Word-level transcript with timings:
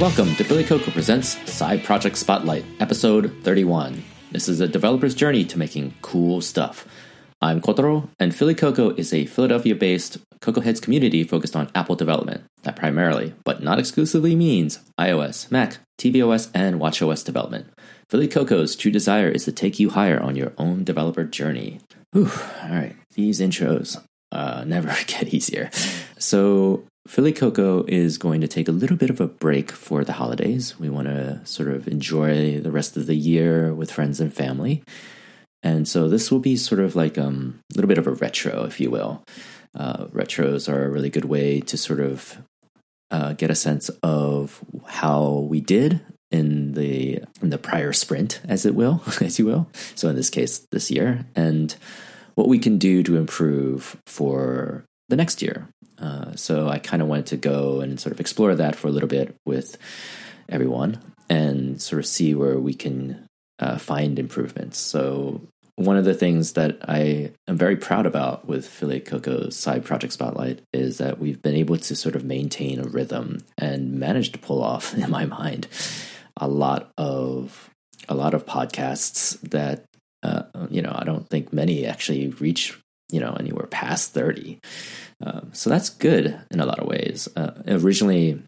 Welcome 0.00 0.34
to 0.36 0.44
Philly 0.44 0.64
Cocoa 0.64 0.90
Presents 0.92 1.36
Side 1.52 1.84
Project 1.84 2.16
Spotlight, 2.16 2.64
Episode 2.80 3.36
31. 3.42 4.02
This 4.32 4.48
is 4.48 4.58
a 4.58 4.66
developer's 4.66 5.14
journey 5.14 5.44
to 5.44 5.58
making 5.58 5.92
cool 6.00 6.40
stuff. 6.40 6.88
I'm 7.42 7.60
Kotaro, 7.60 8.08
and 8.18 8.34
Philly 8.34 8.54
Cocoa 8.54 8.94
is 8.94 9.12
a 9.12 9.26
Philadelphia 9.26 9.74
based 9.74 10.16
CocoaHeads 10.40 10.80
community 10.80 11.22
focused 11.22 11.54
on 11.54 11.70
Apple 11.74 11.96
development 11.96 12.44
that 12.62 12.76
primarily, 12.76 13.34
but 13.44 13.62
not 13.62 13.78
exclusively, 13.78 14.34
means 14.34 14.80
iOS, 14.98 15.50
Mac, 15.50 15.76
tvOS, 15.98 16.50
and 16.54 16.80
watchOS 16.80 17.22
development. 17.22 17.68
Philly 18.08 18.26
Cocoa's 18.26 18.76
true 18.76 18.90
desire 18.90 19.28
is 19.28 19.44
to 19.44 19.52
take 19.52 19.78
you 19.78 19.90
higher 19.90 20.18
on 20.18 20.34
your 20.34 20.54
own 20.56 20.82
developer 20.82 21.24
journey. 21.24 21.78
Whew, 22.12 22.30
all 22.62 22.70
right, 22.70 22.96
these 23.16 23.38
intros 23.38 24.02
uh, 24.32 24.64
never 24.66 24.88
get 25.06 25.34
easier. 25.34 25.70
So, 26.16 26.84
Philly 27.08 27.32
Cocoa 27.32 27.84
is 27.88 28.18
going 28.18 28.40
to 28.40 28.48
take 28.48 28.68
a 28.68 28.72
little 28.72 28.96
bit 28.96 29.10
of 29.10 29.20
a 29.20 29.26
break 29.26 29.72
for 29.72 30.04
the 30.04 30.12
holidays. 30.12 30.78
We 30.78 30.90
want 30.90 31.08
to 31.08 31.40
sort 31.44 31.68
of 31.68 31.88
enjoy 31.88 32.60
the 32.60 32.70
rest 32.70 32.96
of 32.96 33.06
the 33.06 33.16
year 33.16 33.74
with 33.74 33.90
friends 33.90 34.20
and 34.20 34.32
family. 34.32 34.82
And 35.62 35.88
so 35.88 36.08
this 36.08 36.30
will 36.30 36.38
be 36.38 36.56
sort 36.56 36.80
of 36.80 36.96
like 36.96 37.18
um, 37.18 37.60
a 37.72 37.76
little 37.76 37.88
bit 37.88 37.98
of 37.98 38.06
a 38.06 38.12
retro, 38.12 38.64
if 38.64 38.80
you 38.80 38.90
will. 38.90 39.22
Uh, 39.74 40.06
retros 40.06 40.72
are 40.72 40.84
a 40.84 40.90
really 40.90 41.10
good 41.10 41.24
way 41.24 41.60
to 41.60 41.76
sort 41.76 42.00
of 42.00 42.38
uh, 43.10 43.32
get 43.32 43.50
a 43.50 43.54
sense 43.54 43.88
of 44.02 44.60
how 44.86 45.46
we 45.48 45.60
did 45.60 46.00
in 46.30 46.74
the 46.74 47.20
in 47.42 47.50
the 47.50 47.58
prior 47.58 47.92
sprint, 47.92 48.40
as 48.48 48.64
it 48.64 48.74
will, 48.74 49.02
as 49.20 49.38
you 49.38 49.46
will. 49.46 49.68
So 49.94 50.08
in 50.08 50.16
this 50.16 50.30
case, 50.30 50.66
this 50.70 50.90
year, 50.90 51.26
and 51.34 51.74
what 52.34 52.48
we 52.48 52.58
can 52.58 52.78
do 52.78 53.02
to 53.02 53.16
improve 53.16 53.96
for 54.06 54.84
the 55.10 55.16
next 55.16 55.42
year. 55.42 55.68
Uh, 55.98 56.34
so 56.34 56.68
I 56.68 56.78
kind 56.78 57.02
of 57.02 57.08
wanted 57.08 57.26
to 57.26 57.36
go 57.36 57.80
and 57.80 58.00
sort 58.00 58.12
of 58.12 58.20
explore 58.20 58.54
that 58.54 58.74
for 58.74 58.88
a 58.88 58.90
little 58.90 59.08
bit 59.08 59.36
with 59.44 59.76
everyone 60.48 60.98
and 61.28 61.80
sort 61.80 62.00
of 62.00 62.06
see 62.06 62.34
where 62.34 62.58
we 62.58 62.72
can 62.72 63.26
uh, 63.58 63.76
find 63.76 64.18
improvements. 64.18 64.78
So 64.78 65.42
one 65.76 65.96
of 65.96 66.04
the 66.04 66.14
things 66.14 66.54
that 66.54 66.78
I 66.88 67.32
am 67.48 67.56
very 67.56 67.76
proud 67.76 68.06
about 68.06 68.46
with 68.46 68.66
Philly 68.66 69.00
Cocoa's 69.00 69.56
side 69.56 69.84
project 69.84 70.12
spotlight 70.12 70.60
is 70.72 70.98
that 70.98 71.18
we've 71.18 71.40
been 71.40 71.54
able 71.54 71.78
to 71.78 71.96
sort 71.96 72.16
of 72.16 72.24
maintain 72.24 72.80
a 72.80 72.84
rhythm 72.84 73.44
and 73.58 73.92
manage 73.92 74.32
to 74.32 74.38
pull 74.38 74.62
off, 74.62 74.94
in 74.96 75.08
my 75.10 75.26
mind, 75.26 75.68
a 76.36 76.48
lot 76.48 76.90
of 76.96 77.70
a 78.08 78.14
lot 78.14 78.34
of 78.34 78.46
podcasts 78.46 79.38
that 79.42 79.84
uh, 80.22 80.42
you 80.68 80.82
know 80.82 80.92
I 80.94 81.04
don't 81.04 81.28
think 81.28 81.52
many 81.52 81.86
actually 81.86 82.28
reach 82.28 82.78
you 83.12 83.20
know 83.20 83.36
anywhere 83.38 83.66
past 83.66 84.12
30 84.12 84.58
um, 85.22 85.50
so 85.52 85.70
that's 85.70 85.90
good 85.90 86.38
in 86.50 86.60
a 86.60 86.66
lot 86.66 86.78
of 86.78 86.86
ways. 86.86 87.28
Uh, 87.36 87.52
originally 87.68 88.42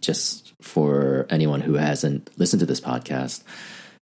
just 0.00 0.52
for 0.60 1.26
anyone 1.30 1.60
who 1.60 1.74
hasn't 1.74 2.30
listened 2.38 2.60
to 2.60 2.66
this 2.66 2.80
podcast 2.80 3.42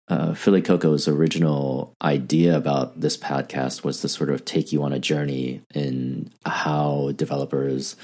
uh, 0.08 0.34
Philly 0.34 0.60
Cocoa's 0.60 1.08
original 1.08 1.94
idea 2.02 2.56
about 2.56 3.00
this 3.00 3.16
podcast 3.16 3.84
was 3.84 4.02
to 4.02 4.08
sort 4.08 4.28
of 4.28 4.44
take 4.44 4.70
you 4.70 4.82
on 4.82 4.92
a 4.92 4.98
journey 4.98 5.62
in 5.72 6.30
how 6.44 7.12
developers 7.16 7.96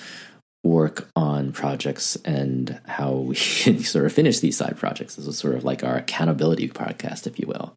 work 0.65 1.09
on 1.15 1.53
projects 1.53 2.17
and 2.25 2.81
how 2.87 3.13
we 3.13 3.35
sort 3.83 4.07
of 4.07 4.13
finish 4.15 4.41
these 4.41 4.57
side 4.57 4.79
projects. 4.79 5.17
This 5.17 5.27
was 5.27 5.37
sort 5.37 5.57
of 5.57 5.65
like 5.65 5.85
our 5.85 5.97
accountability 5.97 6.69
podcast, 6.69 7.27
if 7.27 7.39
you 7.39 7.47
will 7.47 7.77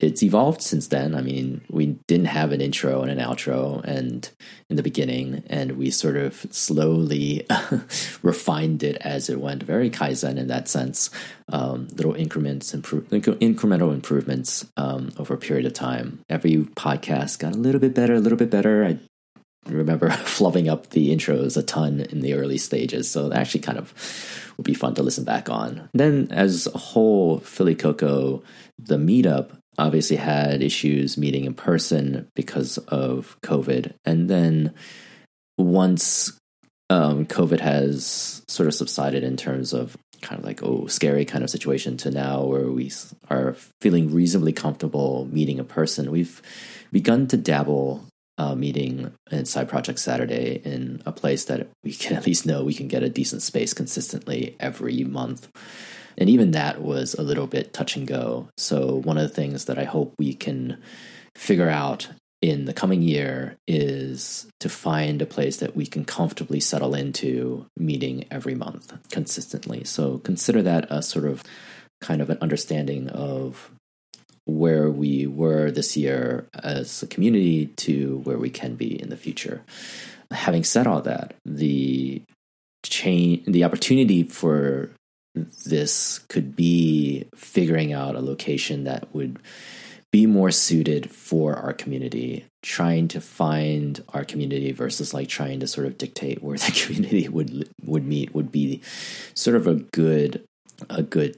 it's 0.00 0.22
evolved 0.22 0.62
since 0.62 0.88
then. 0.88 1.14
I 1.14 1.20
mean, 1.20 1.62
we 1.70 1.98
didn't 2.06 2.26
have 2.26 2.52
an 2.52 2.60
intro 2.60 3.02
and 3.02 3.10
an 3.10 3.18
outro, 3.18 3.82
and 3.84 4.28
in 4.68 4.76
the 4.76 4.82
beginning, 4.82 5.42
and 5.46 5.72
we 5.72 5.90
sort 5.90 6.16
of 6.16 6.46
slowly 6.50 7.46
refined 8.22 8.82
it 8.82 8.96
as 9.00 9.28
it 9.28 9.40
went. 9.40 9.62
Very 9.62 9.90
kaizen 9.90 10.36
in 10.36 10.48
that 10.48 10.68
sense, 10.68 11.10
um, 11.52 11.88
little 11.94 12.14
increments, 12.14 12.74
improve, 12.74 13.08
incremental 13.08 13.92
improvements 13.92 14.66
um, 14.76 15.12
over 15.18 15.34
a 15.34 15.38
period 15.38 15.66
of 15.66 15.72
time. 15.72 16.20
Every 16.28 16.56
podcast 16.56 17.38
got 17.38 17.54
a 17.54 17.58
little 17.58 17.80
bit 17.80 17.94
better, 17.94 18.14
a 18.14 18.20
little 18.20 18.38
bit 18.38 18.50
better. 18.50 18.84
I 18.84 18.98
remember 19.66 20.08
flubbing 20.10 20.70
up 20.70 20.90
the 20.90 21.14
intros 21.14 21.56
a 21.56 21.62
ton 21.62 22.00
in 22.00 22.20
the 22.20 22.34
early 22.34 22.58
stages, 22.58 23.10
so 23.10 23.28
that 23.28 23.38
actually 23.38 23.60
kind 23.60 23.78
of 23.78 23.94
would 24.56 24.64
be 24.64 24.74
fun 24.74 24.94
to 24.94 25.02
listen 25.02 25.24
back 25.24 25.48
on. 25.48 25.88
Then, 25.94 26.28
as 26.30 26.66
a 26.66 26.78
whole, 26.78 27.38
Philly 27.38 27.74
Cocoa 27.74 28.42
the 28.78 28.96
meetup 28.96 29.56
obviously 29.78 30.16
had 30.16 30.62
issues 30.62 31.16
meeting 31.16 31.44
in 31.44 31.54
person 31.54 32.28
because 32.34 32.78
of 32.78 33.36
COVID. 33.42 33.94
And 34.04 34.28
then 34.28 34.74
once 35.58 36.32
um, 36.90 37.26
COVID 37.26 37.60
has 37.60 38.42
sort 38.48 38.66
of 38.66 38.74
subsided 38.74 39.24
in 39.24 39.36
terms 39.36 39.72
of 39.72 39.96
kind 40.22 40.38
of 40.38 40.44
like, 40.44 40.62
oh, 40.62 40.86
scary 40.86 41.24
kind 41.24 41.44
of 41.44 41.50
situation 41.50 41.96
to 41.98 42.10
now 42.10 42.44
where 42.44 42.70
we 42.70 42.90
are 43.30 43.56
feeling 43.80 44.12
reasonably 44.12 44.52
comfortable 44.52 45.28
meeting 45.30 45.58
in 45.58 45.66
person, 45.66 46.10
we've 46.10 46.40
begun 46.92 47.26
to 47.28 47.36
dabble 47.36 48.04
uh, 48.38 48.54
meeting 48.54 49.12
in 49.30 49.44
Side 49.44 49.68
Project 49.68 49.98
Saturday 49.98 50.60
in 50.64 51.02
a 51.06 51.12
place 51.12 51.44
that 51.44 51.68
we 51.84 51.92
can 51.92 52.16
at 52.16 52.26
least 52.26 52.46
know 52.46 52.64
we 52.64 52.74
can 52.74 52.88
get 52.88 53.02
a 53.02 53.08
decent 53.08 53.42
space 53.42 53.72
consistently 53.72 54.56
every 54.58 55.04
month. 55.04 55.48
And 56.16 56.30
even 56.30 56.52
that 56.52 56.80
was 56.80 57.14
a 57.14 57.22
little 57.22 57.46
bit 57.46 57.72
touch 57.72 57.96
and 57.96 58.06
go. 58.06 58.48
So, 58.56 58.96
one 58.96 59.18
of 59.18 59.22
the 59.22 59.34
things 59.34 59.66
that 59.66 59.78
I 59.78 59.84
hope 59.84 60.14
we 60.18 60.34
can 60.34 60.82
figure 61.34 61.68
out 61.68 62.08
in 62.40 62.66
the 62.66 62.74
coming 62.74 63.02
year 63.02 63.56
is 63.66 64.46
to 64.60 64.68
find 64.68 65.22
a 65.22 65.26
place 65.26 65.56
that 65.58 65.74
we 65.74 65.86
can 65.86 66.04
comfortably 66.04 66.60
settle 66.60 66.94
into 66.94 67.66
meeting 67.76 68.26
every 68.30 68.54
month 68.54 68.92
consistently. 69.10 69.84
So, 69.84 70.18
consider 70.18 70.62
that 70.62 70.86
a 70.90 71.02
sort 71.02 71.24
of 71.26 71.42
kind 72.00 72.20
of 72.20 72.30
an 72.30 72.38
understanding 72.40 73.08
of 73.08 73.70
where 74.46 74.90
we 74.90 75.26
were 75.26 75.70
this 75.70 75.96
year 75.96 76.46
as 76.62 77.02
a 77.02 77.06
community 77.06 77.66
to 77.66 78.18
where 78.24 78.38
we 78.38 78.50
can 78.50 78.74
be 78.74 79.00
in 79.00 79.08
the 79.08 79.16
future. 79.16 79.62
Having 80.30 80.64
said 80.64 80.86
all 80.86 81.00
that, 81.02 81.34
the 81.44 82.22
change, 82.84 83.44
the 83.46 83.64
opportunity 83.64 84.22
for 84.22 84.90
this 85.34 86.20
could 86.28 86.54
be 86.54 87.26
figuring 87.34 87.92
out 87.92 88.14
a 88.14 88.20
location 88.20 88.84
that 88.84 89.12
would 89.14 89.38
be 90.12 90.26
more 90.26 90.52
suited 90.52 91.10
for 91.10 91.56
our 91.56 91.72
community 91.72 92.44
trying 92.62 93.08
to 93.08 93.20
find 93.20 94.04
our 94.10 94.24
community 94.24 94.70
versus 94.70 95.12
like 95.12 95.26
trying 95.26 95.58
to 95.58 95.66
sort 95.66 95.88
of 95.88 95.98
dictate 95.98 96.40
where 96.40 96.56
the 96.58 96.70
community 96.70 97.28
would 97.28 97.68
would 97.82 98.04
meet 98.04 98.32
would 98.32 98.52
be 98.52 98.80
sort 99.34 99.56
of 99.56 99.66
a 99.66 99.74
good 99.74 100.44
a 100.88 101.02
good 101.02 101.36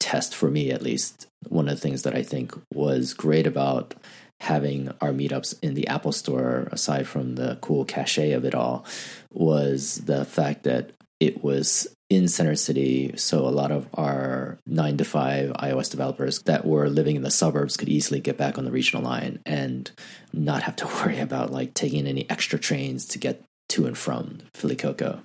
test 0.00 0.34
for 0.34 0.50
me 0.50 0.70
at 0.72 0.82
least. 0.82 1.26
One 1.48 1.68
of 1.68 1.76
the 1.76 1.80
things 1.80 2.02
that 2.02 2.16
i 2.16 2.24
think 2.24 2.52
was 2.74 3.14
great 3.14 3.46
about 3.46 3.94
having 4.40 4.90
our 5.00 5.12
meetups 5.12 5.54
in 5.62 5.74
the 5.74 5.86
apple 5.86 6.12
store 6.12 6.68
aside 6.72 7.06
from 7.06 7.36
the 7.36 7.56
cool 7.60 7.84
cachet 7.84 8.32
of 8.32 8.44
it 8.44 8.54
all 8.54 8.84
was 9.32 9.98
the 10.06 10.24
fact 10.24 10.64
that 10.64 10.90
it 11.20 11.44
was 11.44 11.86
in 12.08 12.28
Center 12.28 12.54
City, 12.54 13.16
so 13.16 13.46
a 13.46 13.50
lot 13.50 13.72
of 13.72 13.88
our 13.94 14.58
nine 14.66 14.96
to 14.98 15.04
five 15.04 15.50
iOS 15.54 15.90
developers 15.90 16.40
that 16.42 16.64
were 16.64 16.88
living 16.88 17.16
in 17.16 17.22
the 17.22 17.30
suburbs 17.30 17.76
could 17.76 17.88
easily 17.88 18.20
get 18.20 18.36
back 18.36 18.58
on 18.58 18.64
the 18.64 18.70
regional 18.70 19.02
line 19.02 19.40
and 19.44 19.90
not 20.32 20.62
have 20.62 20.76
to 20.76 20.86
worry 21.04 21.18
about 21.18 21.50
like 21.50 21.74
taking 21.74 22.06
any 22.06 22.28
extra 22.30 22.58
trains 22.58 23.06
to 23.06 23.18
get 23.18 23.42
to 23.70 23.86
and 23.86 23.98
from 23.98 24.38
Philly 24.54 24.76
Cocoa. 24.76 25.22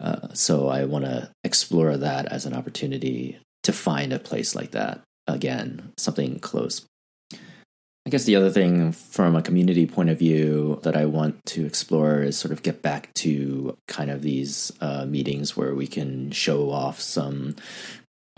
Uh, 0.00 0.28
so 0.32 0.68
I 0.68 0.84
want 0.84 1.04
to 1.04 1.30
explore 1.44 1.96
that 1.96 2.26
as 2.26 2.46
an 2.46 2.54
opportunity 2.54 3.38
to 3.62 3.72
find 3.72 4.12
a 4.12 4.18
place 4.18 4.54
like 4.54 4.72
that 4.72 5.00
again, 5.28 5.92
something 5.96 6.40
close 6.40 6.84
I 8.08 8.10
guess 8.10 8.24
the 8.24 8.36
other 8.36 8.48
thing 8.48 8.92
from 8.92 9.36
a 9.36 9.42
community 9.42 9.84
point 9.84 10.08
of 10.08 10.18
view 10.18 10.80
that 10.82 10.96
I 10.96 11.04
want 11.04 11.44
to 11.44 11.66
explore 11.66 12.22
is 12.22 12.38
sort 12.38 12.52
of 12.52 12.62
get 12.62 12.80
back 12.80 13.12
to 13.16 13.76
kind 13.86 14.10
of 14.10 14.22
these 14.22 14.72
uh, 14.80 15.04
meetings 15.04 15.58
where 15.58 15.74
we 15.74 15.86
can 15.86 16.30
show 16.30 16.70
off 16.70 17.02
some 17.02 17.56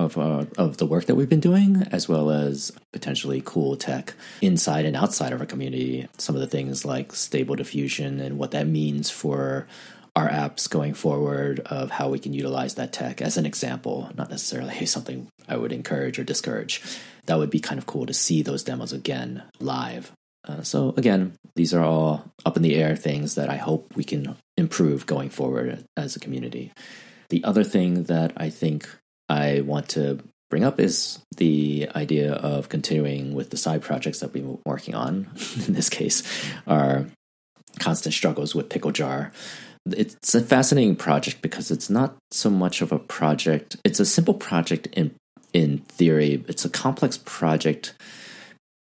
of 0.00 0.18
uh, 0.18 0.46
of 0.58 0.78
the 0.78 0.86
work 0.86 1.04
that 1.04 1.14
we've 1.14 1.28
been 1.28 1.38
doing, 1.38 1.86
as 1.92 2.08
well 2.08 2.32
as 2.32 2.72
potentially 2.92 3.44
cool 3.44 3.76
tech 3.76 4.14
inside 4.40 4.86
and 4.86 4.96
outside 4.96 5.32
of 5.32 5.38
our 5.38 5.46
community. 5.46 6.08
Some 6.18 6.34
of 6.34 6.40
the 6.40 6.48
things 6.48 6.84
like 6.84 7.12
stable 7.12 7.54
diffusion 7.54 8.18
and 8.18 8.38
what 8.40 8.50
that 8.50 8.66
means 8.66 9.08
for 9.08 9.68
our 10.16 10.28
apps 10.28 10.68
going 10.68 10.94
forward 10.94 11.60
of 11.60 11.90
how 11.90 12.08
we 12.08 12.18
can 12.18 12.32
utilize 12.32 12.74
that 12.74 12.92
tech 12.92 13.22
as 13.22 13.36
an 13.36 13.46
example, 13.46 14.10
not 14.16 14.30
necessarily 14.30 14.86
something 14.86 15.28
I 15.48 15.56
would 15.56 15.72
encourage 15.72 16.18
or 16.18 16.24
discourage. 16.24 16.82
That 17.26 17.38
would 17.38 17.50
be 17.50 17.60
kind 17.60 17.78
of 17.78 17.86
cool 17.86 18.06
to 18.06 18.14
see 18.14 18.42
those 18.42 18.64
demos 18.64 18.92
again 18.92 19.42
live. 19.60 20.12
Uh, 20.46 20.62
so, 20.62 20.94
again, 20.96 21.34
these 21.54 21.74
are 21.74 21.84
all 21.84 22.24
up 22.46 22.56
in 22.56 22.62
the 22.62 22.76
air 22.76 22.96
things 22.96 23.34
that 23.34 23.50
I 23.50 23.56
hope 23.56 23.94
we 23.94 24.04
can 24.04 24.36
improve 24.56 25.06
going 25.06 25.28
forward 25.28 25.84
as 25.96 26.16
a 26.16 26.20
community. 26.20 26.72
The 27.28 27.44
other 27.44 27.62
thing 27.62 28.04
that 28.04 28.32
I 28.36 28.50
think 28.50 28.88
I 29.28 29.60
want 29.60 29.88
to 29.90 30.20
bring 30.50 30.64
up 30.64 30.80
is 30.80 31.20
the 31.36 31.88
idea 31.94 32.32
of 32.32 32.68
continuing 32.68 33.34
with 33.34 33.50
the 33.50 33.56
side 33.56 33.82
projects 33.82 34.20
that 34.20 34.32
we've 34.32 34.42
been 34.42 34.58
working 34.66 34.94
on. 34.94 35.30
In 35.66 35.74
this 35.74 35.88
case, 35.88 36.22
our 36.66 37.06
constant 37.78 38.14
struggles 38.14 38.54
with 38.54 38.68
Pickle 38.68 38.90
Jar 38.90 39.32
It's 39.86 40.34
a 40.34 40.40
fascinating 40.40 40.96
project 40.96 41.42
because 41.42 41.70
it's 41.70 41.90
not 41.90 42.16
so 42.30 42.50
much 42.50 42.82
of 42.82 42.92
a 42.92 42.98
project. 42.98 43.76
It's 43.84 44.00
a 44.00 44.06
simple 44.06 44.34
project 44.34 44.86
in 44.92 45.14
in 45.52 45.78
theory. 45.78 46.44
It's 46.48 46.64
a 46.64 46.70
complex 46.70 47.18
project 47.18 47.94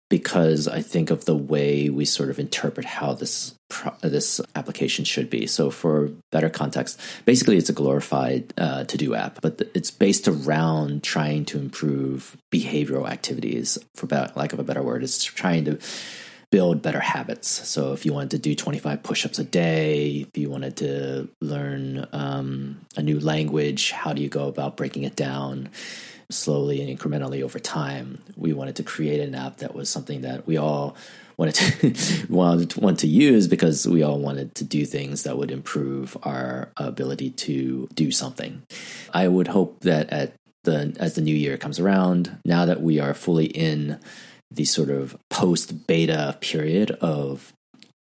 because 0.09 0.69
I 0.69 0.83
think 0.83 1.11
of 1.11 1.25
the 1.25 1.37
way 1.37 1.91
we 1.91 2.05
sort 2.05 2.31
of 2.31 2.39
interpret 2.39 2.87
how 2.87 3.15
this 3.15 3.55
this 4.01 4.41
application 4.55 5.05
should 5.05 5.29
be. 5.29 5.47
So, 5.47 5.71
for 5.71 6.11
better 6.31 6.49
context, 6.49 7.01
basically, 7.25 7.57
it's 7.57 7.69
a 7.69 7.73
glorified 7.75 8.55
uh, 8.57 8.85
to 8.85 8.97
do 8.97 9.15
app, 9.15 9.41
but 9.43 9.61
it's 9.75 9.91
based 9.91 10.29
around 10.29 11.03
trying 11.03 11.45
to 11.47 11.59
improve 11.59 12.37
behavioral 12.53 13.09
activities. 13.09 13.79
For 13.97 14.07
lack 14.07 14.53
of 14.53 14.61
a 14.61 14.65
better 14.65 14.83
word, 14.83 15.03
it's 15.03 15.25
trying 15.25 15.65
to 15.65 15.79
build 16.51 16.83
better 16.83 17.01
habits. 17.01 17.49
So, 17.49 17.93
if 17.93 18.07
you 18.07 18.13
wanted 18.13 18.31
to 18.33 18.39
do 18.39 18.55
25 18.55 19.03
push 19.03 19.25
ups 19.25 19.39
a 19.39 19.45
day, 19.45 20.27
if 20.29 20.39
you 20.39 20.51
wanted 20.51 20.77
to 20.79 21.29
learn 21.41 22.07
um, 22.13 22.81
a 22.97 23.03
new 23.03 23.21
language, 23.21 23.91
how 23.91 24.13
do 24.13 24.23
you 24.23 24.29
go 24.29 24.49
about 24.49 24.77
breaking 24.77 25.05
it 25.05 25.17
down? 25.17 25.71
slowly 26.31 26.83
and 26.83 26.99
incrementally 26.99 27.43
over 27.43 27.59
time. 27.59 28.19
We 28.37 28.53
wanted 28.53 28.77
to 28.77 28.83
create 28.83 29.21
an 29.21 29.35
app 29.35 29.59
that 29.59 29.75
was 29.75 29.89
something 29.89 30.23
that 30.23 30.47
we 30.47 30.57
all 30.57 30.97
wanted 31.37 31.55
to 31.55 32.27
wanted 32.29 32.71
to, 32.71 32.81
want 32.81 32.99
to 33.01 33.07
use 33.07 33.47
because 33.49 33.87
we 33.87 34.03
all 34.03 34.19
wanted 34.19 34.55
to 34.57 34.65
do 34.65 34.85
things 34.85 35.23
that 35.23 35.39
would 35.39 35.51
improve 35.51 36.17
our 36.23 36.73
ability 36.77 37.31
to 37.31 37.89
do 37.95 38.11
something. 38.11 38.63
I 39.13 39.29
would 39.29 39.49
hope 39.49 39.81
that 39.81 40.11
at 40.11 40.33
the 40.65 40.97
as 40.99 41.15
the 41.15 41.21
new 41.21 41.35
year 41.35 41.57
comes 41.57 41.79
around, 41.79 42.39
now 42.45 42.67
that 42.67 42.83
we 42.83 42.99
are 42.99 43.15
fully 43.15 43.47
in 43.47 44.01
the 44.51 44.65
sort 44.65 44.91
of 44.91 45.17
post 45.31 45.87
beta 45.87 46.37
period 46.41 46.91
of 46.93 47.53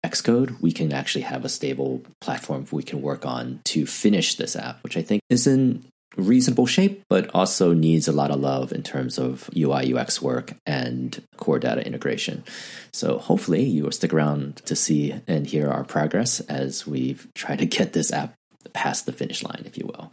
Xcode, 0.05 0.61
we 0.61 0.71
can 0.71 0.93
actually 0.93 1.23
have 1.23 1.45
a 1.45 1.49
stable 1.49 2.03
platform 2.21 2.67
we 2.71 2.83
can 2.83 3.01
work 3.01 3.25
on 3.25 3.61
to 3.65 3.87
finish 3.87 4.35
this 4.35 4.55
app, 4.55 4.83
which 4.83 4.97
I 4.97 5.03
think 5.03 5.23
is 5.31 5.47
in 5.47 5.85
reasonable 6.17 6.67
shape, 6.67 7.03
but 7.09 7.31
also 7.35 7.73
needs 7.73 8.07
a 8.07 8.13
lot 8.13 8.31
of 8.31 8.41
love 8.41 8.73
in 8.73 8.83
terms 8.83 9.19
of 9.19 9.49
UI 9.57 9.95
UX 9.95 10.23
work 10.23 10.55
and 10.67 11.23
core 11.37 11.59
data 11.59 11.85
integration. 11.85 12.45
So 12.93 13.19
hopefully 13.19 13.65
you 13.65 13.85
will 13.85 13.93
stick 13.93 14.13
around 14.13 14.57
to 14.67 14.77
see 14.77 15.15
and 15.27 15.47
hear 15.47 15.71
our 15.71 15.85
progress 15.85 16.41
as 16.41 16.87
we 16.87 17.17
try 17.35 17.57
to 17.57 17.67
get 17.67 17.95
this 17.95 18.13
app 18.13 18.35
past 18.73 19.07
the 19.07 19.13
finish 19.13 19.43
line, 19.43 19.63
if 19.65 19.77
you 19.77 19.87
will. 19.87 20.13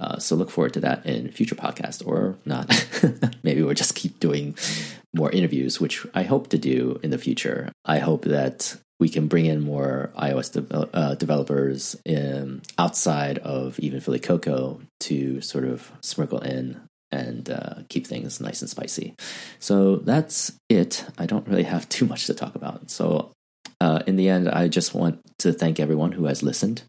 Uh, 0.00 0.18
so 0.18 0.36
look 0.36 0.50
forward 0.50 0.74
to 0.74 0.80
that 0.80 1.04
in 1.06 1.30
future 1.30 1.54
podcasts 1.54 2.06
or 2.06 2.36
not. 2.44 2.68
Maybe 3.42 3.62
we'll 3.62 3.74
just 3.74 3.94
keep 3.94 4.20
doing 4.20 4.56
more 5.14 5.30
interviews, 5.30 5.80
which 5.80 6.06
I 6.14 6.22
hope 6.22 6.48
to 6.50 6.58
do 6.58 7.00
in 7.02 7.10
the 7.10 7.18
future. 7.18 7.72
I 7.84 7.98
hope 7.98 8.24
that 8.24 8.76
we 9.00 9.08
can 9.08 9.28
bring 9.28 9.46
in 9.46 9.60
more 9.60 10.10
iOS 10.18 10.52
de- 10.52 10.96
uh, 10.96 11.14
developers 11.14 11.96
in, 12.04 12.62
outside 12.78 13.38
of 13.38 13.78
even 13.78 14.00
Philly 14.00 14.18
Cocoa 14.18 14.80
to 15.00 15.40
sort 15.40 15.64
of 15.64 15.90
sprinkle 16.00 16.40
in 16.40 16.80
and 17.10 17.48
uh, 17.48 17.74
keep 17.88 18.06
things 18.06 18.40
nice 18.40 18.60
and 18.60 18.70
spicy. 18.70 19.14
So 19.60 19.96
that's 19.96 20.52
it. 20.68 21.04
I 21.16 21.26
don't 21.26 21.46
really 21.46 21.62
have 21.62 21.88
too 21.88 22.06
much 22.06 22.26
to 22.26 22.34
talk 22.34 22.54
about. 22.54 22.90
So 22.90 23.30
uh, 23.80 24.02
in 24.06 24.16
the 24.16 24.28
end, 24.28 24.48
I 24.48 24.68
just 24.68 24.94
want 24.94 25.20
to 25.38 25.52
thank 25.52 25.80
everyone 25.80 26.12
who 26.12 26.26
has 26.26 26.42
listened. 26.42 26.82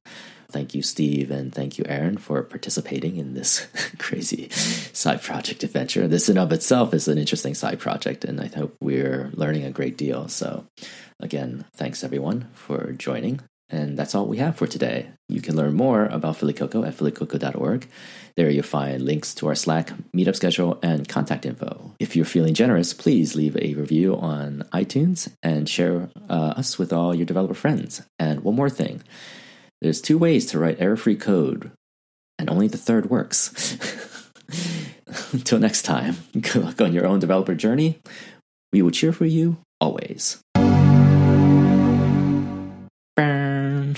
Thank 0.51 0.73
you, 0.73 0.81
Steve, 0.81 1.29
and 1.29 1.53
thank 1.53 1.77
you, 1.77 1.85
Aaron, 1.87 2.17
for 2.17 2.41
participating 2.41 3.17
in 3.17 3.35
this 3.35 3.67
crazy 3.99 4.49
side 4.49 5.21
project 5.21 5.63
adventure. 5.63 6.07
This 6.07 6.27
in 6.27 6.39
of 6.39 6.51
itself 6.51 6.93
is 6.93 7.07
an 7.07 7.19
interesting 7.19 7.53
side 7.53 7.79
project, 7.79 8.25
and 8.25 8.41
I 8.41 8.47
hope 8.47 8.75
we're 8.81 9.29
learning 9.33 9.63
a 9.63 9.71
great 9.71 9.95
deal. 9.95 10.27
So, 10.27 10.65
again, 11.19 11.65
thanks 11.75 12.03
everyone 12.03 12.49
for 12.53 12.93
joining. 12.93 13.41
And 13.71 13.97
that's 13.97 14.15
all 14.15 14.25
we 14.25 14.37
have 14.37 14.55
for 14.55 14.65
today. 14.65 15.11
You 15.27 15.41
can 15.41 15.55
learn 15.55 15.75
more 15.75 16.05
about 16.05 16.37
Philly 16.37 16.53
Cocoa 16.53 16.83
at 16.83 16.97
phillycocoa.org. 16.97 17.87
There 18.35 18.49
you'll 18.49 18.63
find 18.63 19.03
links 19.03 19.35
to 19.35 19.47
our 19.47 19.53
Slack, 19.53 19.91
meetup 20.15 20.35
schedule, 20.35 20.79
and 20.81 21.07
contact 21.07 21.45
info. 21.45 21.93
If 21.99 22.15
you're 22.15 22.25
feeling 22.25 22.55
generous, 22.55 22.93
please 22.93 23.35
leave 23.35 23.55
a 23.57 23.75
review 23.75 24.15
on 24.15 24.63
iTunes 24.73 25.31
and 25.43 25.69
share 25.69 26.09
uh, 26.27 26.53
us 26.57 26.79
with 26.79 26.91
all 26.91 27.13
your 27.13 27.27
developer 27.27 27.53
friends. 27.53 28.01
And 28.17 28.43
one 28.43 28.55
more 28.55 28.71
thing 28.71 29.03
there's 29.81 30.01
two 30.01 30.17
ways 30.17 30.45
to 30.47 30.59
write 30.59 30.81
error 30.81 30.97
free 30.97 31.15
code, 31.15 31.71
and 32.37 32.49
only 32.49 32.67
the 32.67 32.77
third 32.77 33.09
works. 33.09 33.77
Until 35.31 35.59
next 35.59 35.83
time, 35.83 36.17
good 36.33 36.63
luck 36.63 36.81
on 36.81 36.91
your 36.91 37.07
own 37.07 37.19
developer 37.19 37.55
journey. 37.55 37.99
We 38.73 38.81
will 38.81 38.91
cheer 38.91 39.13
for 39.13 39.25
you 39.25 39.57
always. 39.79 40.41
Burn. 43.15 43.95